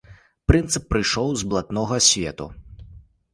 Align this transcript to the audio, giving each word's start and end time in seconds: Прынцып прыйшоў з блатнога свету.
Прынцып 0.51 0.87
прыйшоў 0.93 1.29
з 1.41 1.49
блатнога 1.51 2.01
свету. 2.09 2.49